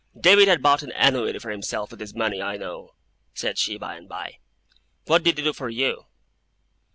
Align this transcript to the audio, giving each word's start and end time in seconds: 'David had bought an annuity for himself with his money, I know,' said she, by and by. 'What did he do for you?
'David 0.19 0.47
had 0.47 0.63
bought 0.63 0.81
an 0.81 0.91
annuity 0.93 1.37
for 1.37 1.51
himself 1.51 1.91
with 1.91 1.99
his 1.99 2.15
money, 2.15 2.41
I 2.41 2.57
know,' 2.57 2.95
said 3.35 3.59
she, 3.59 3.77
by 3.77 3.97
and 3.97 4.09
by. 4.09 4.39
'What 5.05 5.21
did 5.21 5.37
he 5.37 5.43
do 5.43 5.53
for 5.53 5.69
you? 5.69 6.07